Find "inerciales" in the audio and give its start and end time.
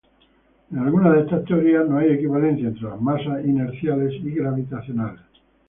3.45-4.13